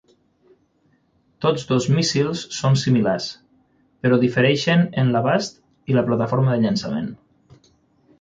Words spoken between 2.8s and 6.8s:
similars, però difereixen en l'abast i la plataforma de